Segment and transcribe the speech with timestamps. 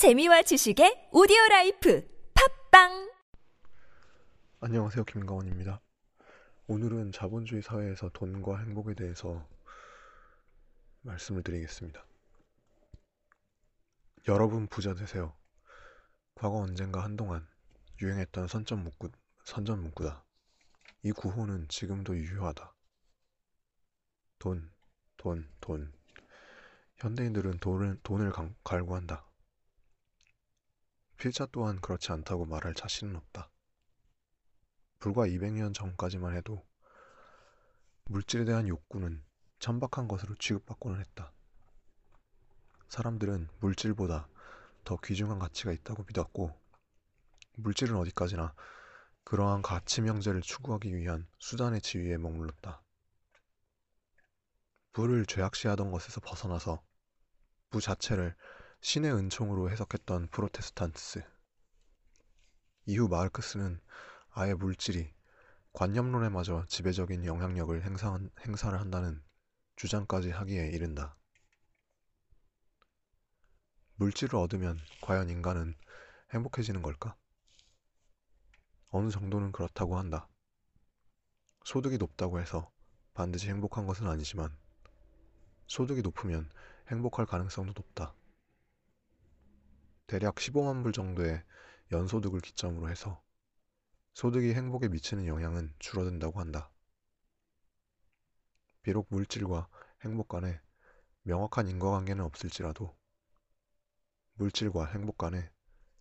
[0.00, 2.08] 재미와 지식의 오디오 라이프
[2.70, 3.12] 팟빵
[4.60, 5.04] 안녕하세요.
[5.04, 5.82] 김가원입니다.
[6.68, 9.46] 오늘은 자본주의 사회에서 돈과 행복에 대해서
[11.02, 12.02] 말씀을 드리겠습니다.
[14.28, 15.36] 여러분 부자 되세요.
[16.34, 17.46] 과거 언젠가 한동안
[18.00, 19.10] 유행했던 선전 문구,
[19.44, 20.24] 선전 문구다.
[21.02, 22.72] 이 구호는 지금도 유효하다.
[24.38, 24.72] 돈,
[25.18, 25.92] 돈, 돈.
[26.96, 29.26] 현대인들은 돈을, 돈을 강- 갈구한다.
[31.20, 33.50] 필자 또한 그렇지 않다고 말할 자신은 없다.
[35.00, 36.66] 불과 200년 전까지만 해도
[38.06, 39.22] 물질에 대한 욕구는
[39.58, 41.34] 천박한 것으로 취급받고는 했다.
[42.88, 44.28] 사람들은 물질보다
[44.84, 46.58] 더 귀중한 가치가 있다고 믿었고,
[47.56, 48.54] 물질은 어디까지나
[49.24, 52.82] 그러한 가치 명제를 추구하기 위한 수단의 지위에 머물렀다.
[54.92, 56.82] 부를 죄악시하던 것에서 벗어나서
[57.68, 58.34] 부 자체를
[58.82, 61.22] 신의 은총으로 해석했던 프로테스탄트스.
[62.86, 63.78] 이후 마르크스는
[64.30, 65.12] 아예 물질이
[65.74, 69.22] 관념론에 마저 지배적인 영향력을 행사한, 행사를 한다는
[69.76, 71.14] 주장까지 하기에 이른다.
[73.96, 75.76] 물질을 얻으면 과연 인간은
[76.32, 77.14] 행복해지는 걸까?
[78.88, 80.26] 어느 정도는 그렇다고 한다.
[81.64, 82.72] 소득이 높다고 해서
[83.12, 84.56] 반드시 행복한 것은 아니지만
[85.66, 86.50] 소득이 높으면
[86.88, 88.14] 행복할 가능성도 높다.
[90.10, 91.40] 대략 15만 불 정도의
[91.92, 93.22] 연소득을 기점으로 해서
[94.14, 96.68] 소득이 행복에 미치는 영향은 줄어든다고 한다.
[98.82, 99.68] 비록 물질과
[100.02, 100.60] 행복 간에
[101.22, 102.98] 명확한 인과관계는 없을지라도
[104.32, 105.48] 물질과 행복 간에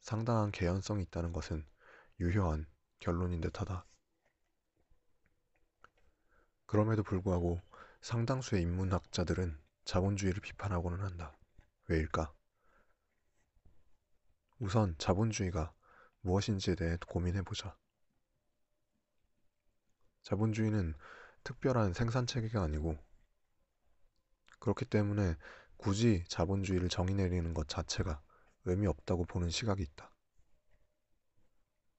[0.00, 1.66] 상당한 개연성이 있다는 것은
[2.20, 2.64] 유효한
[3.00, 3.84] 결론인 듯하다.
[6.66, 7.60] 그럼에도 불구하고
[8.02, 11.36] 상당수의 인문학자들은 자본주의를 비판하고는 한다.
[11.88, 12.32] 왜일까?
[14.58, 15.74] 우선 자본주의가
[16.20, 17.76] 무엇인지에 대해 고민해보자.
[20.22, 20.94] 자본주의는
[21.44, 22.96] 특별한 생산 체계가 아니고
[24.58, 25.36] 그렇기 때문에
[25.76, 28.22] 굳이 자본주의를 정의 내리는 것 자체가
[28.64, 30.10] 의미 없다고 보는 시각이 있다.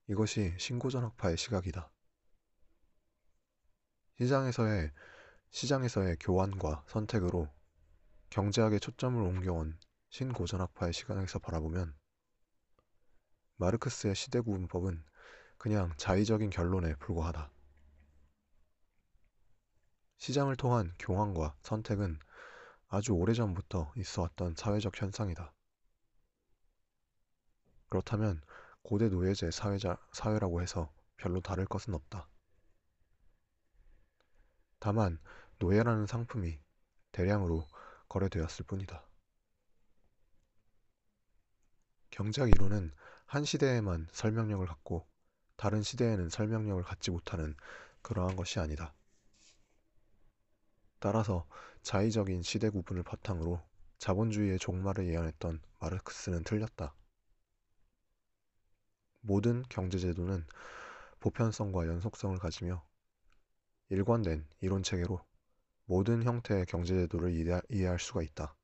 [0.08, 1.92] 이것이 신고전학파의 시각이다.
[4.20, 4.92] 시장에서의
[5.52, 7.48] 시장에서의 교환과 선택으로
[8.32, 11.96] 경제학의 초점을 옮겨온 신고전학파의 시각에서 바라보면
[13.58, 15.04] 마르크스의 시대 구분법은
[15.58, 17.52] 그냥 자의적인 결론에 불과하다.
[20.18, 22.20] 시장을 통한 교환과 선택은
[22.88, 25.54] 아주 오래전부터 있어 왔던 사회적 현상이다.
[27.90, 28.42] 그렇다면
[28.82, 32.28] 고대 노예제 사회자, 사회라고 해서 별로 다를 것은 없다.
[34.80, 35.20] 다만
[35.60, 36.60] 노예라는 상품이
[37.12, 37.68] 대량으로
[38.10, 39.04] 거래되었을 뿐이다.
[42.12, 42.94] 경제학 이론은
[43.28, 45.06] 한 시대에만 설명력을 갖고
[45.58, 47.56] 다른 시대에는 설명력을 갖지 못하는
[48.02, 48.94] 그러한 것이 아니다.
[51.00, 51.46] 따라서
[51.82, 53.62] 자의적인 시대 구분을 바탕으로
[53.98, 56.96] 자본주의의 종말을 예언했던 마르크스는 틀렸다.
[59.20, 60.46] 모든 경제제도는
[61.20, 62.82] 보편성과 연속성을 가지며
[63.90, 65.22] 일관된 이론 체계로
[65.84, 68.57] 모든 형태의 경제제도를 이해할 수가 있다.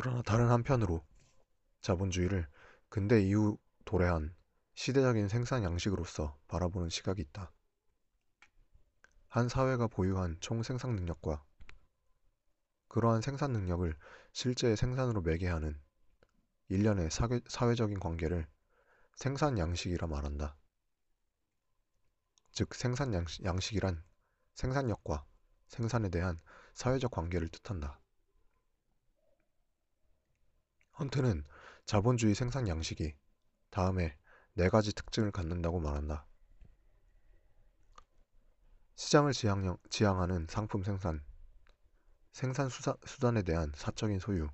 [0.00, 1.04] 그러나 다른 한편으로
[1.80, 2.48] 자본주의를
[2.88, 4.32] 근대 이후 도래한
[4.76, 7.50] 시대적인 생산 양식으로서 바라보는 시각이 있다.
[9.26, 11.44] 한 사회가 보유한 총 생산 능력과
[12.86, 13.92] 그러한 생산 능력을
[14.34, 15.76] 실제의 생산으로 매개하는
[16.68, 18.46] 일련의 사회, 사회 적인 관계를
[19.16, 20.56] 생산 양식이라 말한다.
[22.52, 24.04] 즉 생산 양식, 양식이란
[24.54, 25.26] 생산력과
[25.66, 26.40] 생산에 대한
[26.74, 28.00] 사회적 관계를 뜻한다.
[30.98, 31.44] 헌트는
[31.84, 33.14] 자본주의 생산 양식이
[33.70, 34.16] 다음에
[34.54, 36.26] 네 가지 특징을 갖는다고 말한다.
[38.96, 41.22] 시장을 지향, 지향하는 상품 생산,
[42.32, 44.48] 생산 수사, 수단에 대한 사적인 소유,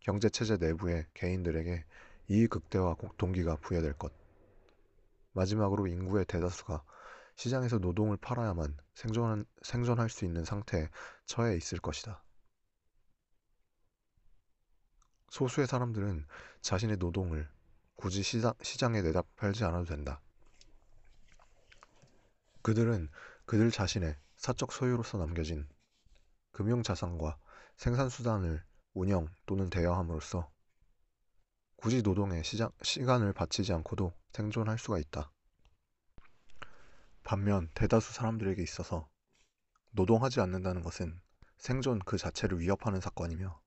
[0.00, 1.84] 경제체제 내부의 개인들에게
[2.28, 4.12] 이익 극대화 동기가 부여될 것,
[5.32, 6.84] 마지막으로 인구의 대다수가
[7.36, 10.90] 시장에서 노동을 팔아야만 생존한, 생존할 수 있는 상태에
[11.24, 12.22] 처해 있을 것이다.
[15.30, 16.26] 소수의 사람들은
[16.60, 17.48] 자신의 노동을
[17.94, 20.20] 굳이 시장, 시장에 내다 팔지 않아도 된다.
[22.62, 23.08] 그들은
[23.46, 25.68] 그들 자신의 사적 소유로서 남겨진
[26.50, 27.38] 금융 자산과
[27.76, 28.62] 생산 수단을
[28.92, 30.50] 운영 또는 대여함으로써
[31.76, 35.32] 굳이 노동에 시장, 시간을 바치지 않고도 생존할 수가 있다.
[37.22, 39.08] 반면 대다수 사람들에게 있어서
[39.92, 41.20] 노동하지 않는다는 것은
[41.56, 43.59] 생존 그 자체를 위협하는 사건이며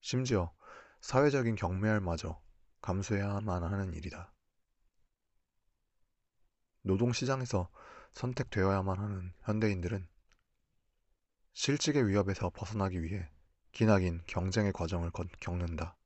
[0.00, 0.52] 심지어
[1.00, 2.40] 사회적인 경멸마저
[2.80, 4.32] 감수해야만 하는 일이다.
[6.82, 7.70] 노동시장에서
[8.12, 10.08] 선택되어야만 하는 현대인들은
[11.52, 13.30] 실직의 위협에서 벗어나기 위해
[13.72, 15.10] 기나긴 경쟁의 과정을
[15.40, 15.96] 겪는다.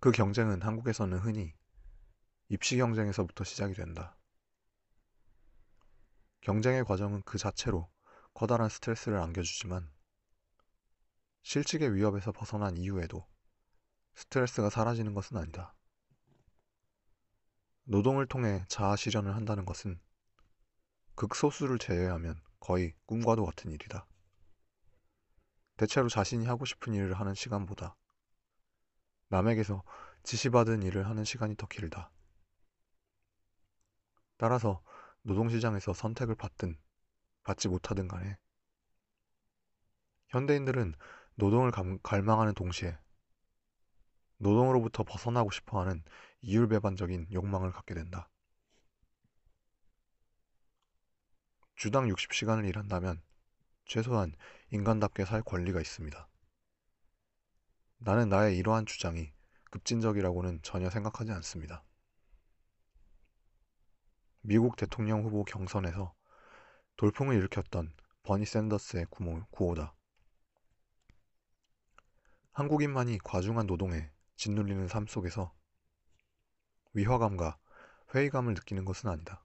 [0.00, 1.54] 그 경쟁은 한국에서는 흔히
[2.48, 4.16] 입시 경쟁에서부터 시작이 된다.
[6.40, 7.90] 경쟁의 과정은 그 자체로
[8.32, 9.90] 커다란 스트레스를 안겨주지만
[11.42, 13.26] 실직의 위협에서 벗어난 이후에도
[14.14, 15.74] 스트레스가 사라지는 것은 아니다.
[17.84, 20.00] 노동을 통해 자아 실현을 한다는 것은
[21.14, 24.06] 극소수를 제외하면 거의 꿈과도 같은 일이다.
[25.76, 27.96] 대체로 자신이 하고 싶은 일을 하는 시간보다
[29.28, 29.84] 남에게서
[30.24, 32.10] 지시받은 일을 하는 시간이 더 길다.
[34.36, 34.82] 따라서
[35.22, 36.78] 노동시장에서 선택을 받든
[37.42, 38.38] 받지 못하든 간에
[40.28, 40.94] 현대인들은
[41.38, 41.70] 노동을
[42.02, 42.98] 갈망하는 동시에
[44.38, 46.02] 노동으로부터 벗어나고 싶어하는
[46.40, 48.28] 이율배반적인 욕망을 갖게 된다.
[51.76, 53.22] 주당 60시간을 일한다면
[53.84, 54.34] 최소한
[54.72, 56.28] 인간답게 살 권리가 있습니다.
[57.98, 59.32] 나는 나의 이러한 주장이
[59.70, 61.84] 급진적이라고는 전혀 생각하지 않습니다.
[64.40, 66.12] 미국 대통령 후보 경선에서
[66.96, 67.94] 돌풍을 일으켰던
[68.24, 69.06] 버니 샌더스의
[69.52, 69.94] 구호다.
[72.58, 75.54] 한국인만이 과중한 노동에 짓눌리는 삶 속에서
[76.92, 77.56] 위화감과
[78.12, 79.44] 회의감을 느끼는 것은 아니다.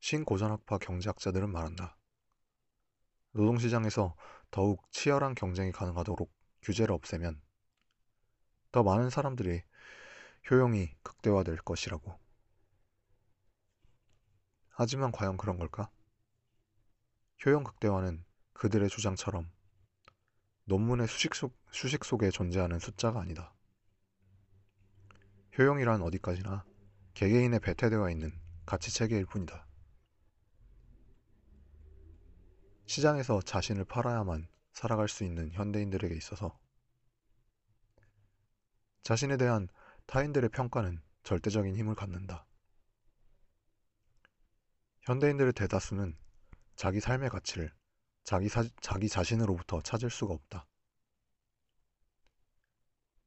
[0.00, 1.98] 신고전학파 경제학자들은 말한다.
[3.32, 4.16] 노동시장에서
[4.50, 7.38] 더욱 치열한 경쟁이 가능하도록 규제를 없애면
[8.72, 9.62] 더 많은 사람들이
[10.50, 12.18] 효용이 극대화될 것이라고.
[14.70, 15.90] 하지만 과연 그런 걸까?
[17.44, 18.24] 효용 극대화는
[18.54, 19.53] 그들의 주장처럼
[20.64, 23.52] 논문의 수식, 속, 수식 속에 존재하는 숫자가 아니다.
[25.58, 26.64] 효용이란 어디까지나
[27.14, 28.32] 개개인의 배태되어 있는
[28.66, 29.66] 가치 체계일 뿐이다.
[32.86, 36.58] 시장에서 자신을 팔아야만 살아갈 수 있는 현대인들에게 있어서
[39.02, 39.68] 자신에 대한
[40.06, 42.46] 타인들의 평가는 절대적인 힘을 갖는다.
[45.02, 46.16] 현대인들의 대다수는
[46.76, 47.72] 자기 삶의 가치를
[48.24, 50.66] 자기, 사, 자기 자신으로부터 찾을 수가 없다.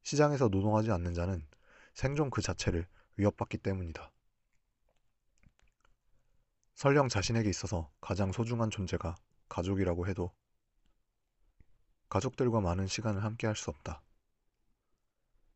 [0.02, 1.46] 시장에서 노동하지 않는 자는
[1.94, 2.86] 생존 그 자체를
[3.16, 4.12] 위협받기 때문이다.
[6.74, 9.16] 설령 자신에게 있어서 가장 소중한 존재가
[9.48, 10.32] 가족이라고 해도
[12.08, 14.02] 가족들과 많은 시간을 함께 할 수 없다.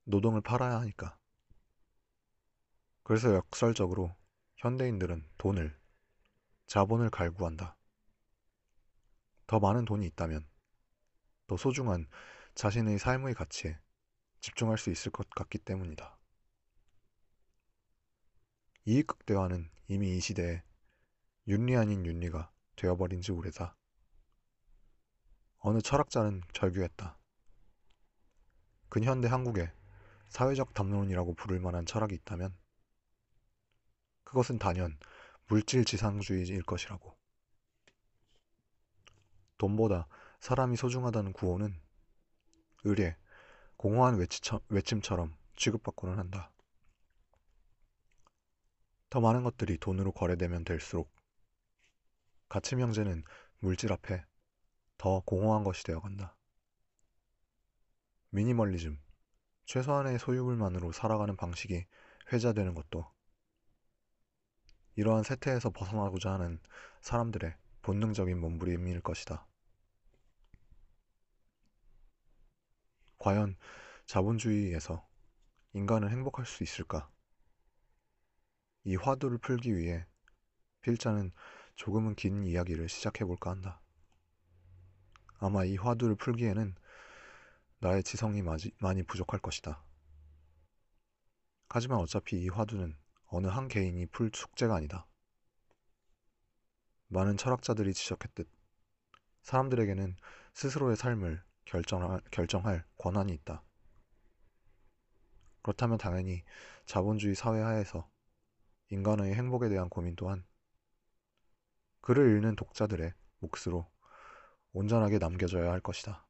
[0.05, 1.17] 노동을 팔아야 하니까.
[3.05, 4.15] 그래서 역설적으로
[4.57, 5.79] 현대인들은 돈을,
[6.67, 7.77] 자본을 갈구한다.
[9.53, 10.49] 더 많은 돈이 있다면
[11.47, 12.09] 더 소중한
[12.55, 13.79] 자신의 삶의 가치에
[14.41, 16.19] 집중할 수 있을 것 같기 때문이다.
[18.87, 20.63] 이익 극대화는 이미 이 시대에
[21.49, 23.77] 윤리 아닌 윤리가 되어버린 지 오래다.
[25.59, 27.19] 어느 철학자는 절규했다.
[28.89, 29.71] 근현대 한국에
[30.31, 32.57] 사회적 담론이라고 부를 만한 철학이 있다면
[34.25, 34.99] 그것은 단연
[35.47, 37.22] 물질 지상주의일 것이라고.
[39.63, 40.09] 돈보다
[40.41, 41.81] 사람이 소중하다는 구호는
[42.83, 43.17] 의례,
[43.77, 44.19] 공허한
[44.69, 46.51] 외침처럼 취급받고는 한다.
[49.09, 51.13] 더 많은 것들이 돈으로 거래되면 될수록
[52.49, 53.23] 가치 명제는
[53.61, 54.25] 물질 앞에
[54.99, 56.37] 더 공허한 것이 되어간다.
[58.31, 58.99] 미니멀리즘,
[59.67, 61.87] 최소한의 소유물만으로 살아가는 방식이
[62.33, 63.07] 회자되는 것도
[64.97, 66.59] 이러한 세태에서 벗어나고자 하는
[67.01, 69.47] 사람들의 본능적인 몸부림일 것이다.
[73.23, 73.57] 과연
[74.07, 75.09] 자본주의에서
[75.75, 77.09] 인간은 행복할 수 있을까?
[78.83, 80.05] 이 화두를 풀기 위해
[80.81, 81.31] 필자는
[81.77, 83.81] 조금은 긴 이야기를 시작해 볼까 한다.
[85.39, 86.75] 아마 이 화두를 풀기에는
[87.79, 89.85] 나의 지성이 많이 부족할 것이다.
[91.69, 95.07] 하지만 어차피 이 화두는 어느 한 개인이 풀 숙제가 아니다.
[97.07, 98.51] 많은 철학자들이 지적했듯
[99.43, 100.17] 사람들에게는
[100.55, 103.63] 스스로의 삶을 결정할, 결정할 권한이 있다.
[105.63, 106.43] 그렇다면 당연히
[106.87, 108.11] 자본주의 사회 하에서
[108.89, 110.45] 인간의 행복에 대한 고민 또한
[112.03, 113.91] 글을 읽는 독자들의 몫으로
[114.73, 116.27] 온전하게 남겨져야 할 것이다.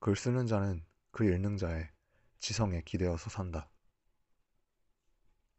[0.00, 1.88] 글 쓰는 자는 글 읽는 자의
[2.40, 3.70] 지성에 기대어서 산다.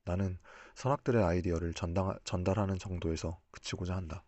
[0.06, 0.40] 나는
[0.76, 4.24] 선악들의 아이디어를 전당, 전달하는 정도에서 그치고자 한다.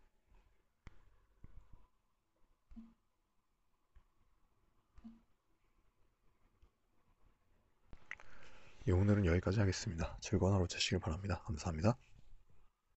[8.88, 10.18] 예, 오늘은 여기까지 하겠습니다.
[10.22, 11.42] 즐거운 하루 되시길 바랍니다.
[11.46, 11.98] 감사합니다.